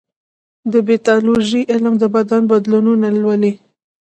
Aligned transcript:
د 0.71 0.73
پیتالوژي 0.87 1.61
علم 1.71 1.93
د 2.01 2.03
بدن 2.15 2.41
بدلونونه 2.51 3.07
لولي. 3.21 3.53